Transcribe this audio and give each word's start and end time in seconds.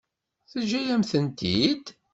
Teǧǧa-yam-tent-id? 0.51 1.85